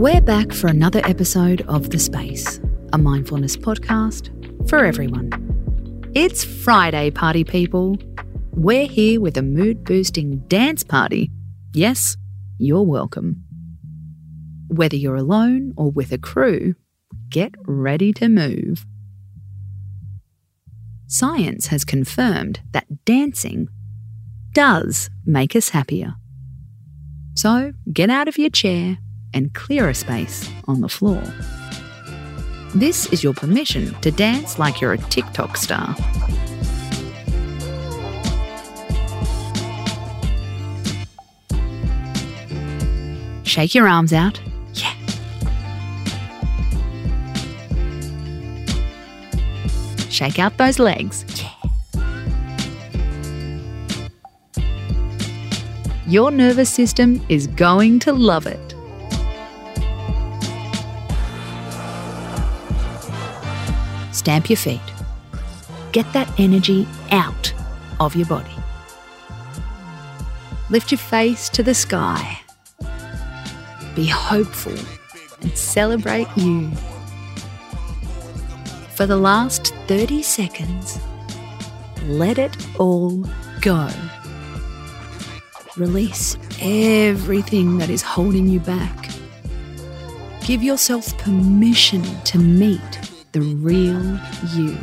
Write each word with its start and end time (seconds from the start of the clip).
We're 0.00 0.22
back 0.22 0.54
for 0.54 0.68
another 0.68 1.02
episode 1.04 1.60
of 1.68 1.90
The 1.90 1.98
Space, 1.98 2.58
a 2.94 2.96
mindfulness 2.96 3.54
podcast 3.54 4.30
for 4.66 4.82
everyone. 4.82 5.28
It's 6.14 6.42
Friday, 6.42 7.10
party 7.10 7.44
people. 7.44 7.98
We're 8.52 8.86
here 8.86 9.20
with 9.20 9.36
a 9.36 9.42
mood 9.42 9.84
boosting 9.84 10.38
dance 10.48 10.82
party. 10.82 11.30
Yes, 11.74 12.16
you're 12.56 12.82
welcome. 12.82 13.44
Whether 14.68 14.96
you're 14.96 15.16
alone 15.16 15.74
or 15.76 15.90
with 15.90 16.12
a 16.12 16.18
crew, 16.18 16.76
get 17.28 17.54
ready 17.66 18.14
to 18.14 18.30
move. 18.30 18.86
Science 21.08 21.66
has 21.66 21.84
confirmed 21.84 22.60
that 22.70 23.04
dancing 23.04 23.68
does 24.54 25.10
make 25.26 25.54
us 25.54 25.68
happier. 25.68 26.14
So 27.34 27.74
get 27.92 28.08
out 28.08 28.28
of 28.28 28.38
your 28.38 28.48
chair 28.48 28.96
and 29.34 29.52
clear 29.54 29.88
a 29.88 29.94
space 29.94 30.48
on 30.66 30.80
the 30.80 30.88
floor. 30.88 31.22
This 32.74 33.06
is 33.12 33.24
your 33.24 33.34
permission 33.34 33.94
to 34.00 34.10
dance 34.10 34.58
like 34.58 34.80
you're 34.80 34.92
a 34.92 34.98
TikTok 34.98 35.56
star. 35.56 35.96
Shake 43.44 43.74
your 43.74 43.88
arms 43.88 44.12
out. 44.12 44.40
Yeah. 44.74 44.94
Shake 50.08 50.38
out 50.38 50.56
those 50.56 50.78
legs. 50.78 51.24
Yeah. 51.36 51.50
Your 56.06 56.30
nervous 56.30 56.70
system 56.70 57.20
is 57.28 57.48
going 57.48 57.98
to 58.00 58.12
love 58.12 58.46
it. 58.46 58.74
Stamp 64.12 64.50
your 64.50 64.56
feet. 64.56 64.80
Get 65.92 66.12
that 66.12 66.32
energy 66.38 66.86
out 67.10 67.52
of 67.98 68.14
your 68.14 68.26
body. 68.26 68.54
Lift 70.70 70.92
your 70.92 70.98
face 70.98 71.48
to 71.50 71.62
the 71.62 71.74
sky. 71.74 72.40
Be 73.96 74.06
hopeful 74.06 74.76
and 75.42 75.56
celebrate 75.56 76.28
you. 76.36 76.70
For 78.94 79.06
the 79.06 79.16
last 79.16 79.74
30 79.88 80.22
seconds, 80.22 81.00
let 82.04 82.38
it 82.38 82.56
all 82.78 83.24
go. 83.60 83.88
Release 85.76 86.36
everything 86.60 87.78
that 87.78 87.90
is 87.90 88.02
holding 88.02 88.46
you 88.46 88.60
back. 88.60 89.08
Give 90.44 90.62
yourself 90.62 91.16
permission 91.18 92.02
to 92.24 92.38
meet 92.38 93.09
the 93.32 93.40
real 93.40 94.18
you. 94.54 94.76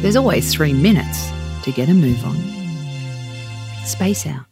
There's 0.00 0.16
always 0.16 0.52
three 0.52 0.72
minutes 0.72 1.30
to 1.62 1.70
get 1.70 1.88
a 1.88 1.94
move 1.94 2.24
on. 2.24 2.61
Space 3.84 4.26
out. 4.26 4.51